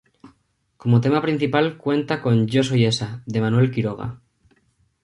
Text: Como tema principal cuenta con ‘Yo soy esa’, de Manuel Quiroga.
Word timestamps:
Como 0.81 0.99
tema 1.05 1.21
principal 1.21 1.77
cuenta 1.77 2.23
con 2.23 2.47
‘Yo 2.47 2.63
soy 2.63 2.85
esa’, 2.91 3.21
de 3.27 3.39
Manuel 3.39 3.69
Quiroga. 3.69 4.17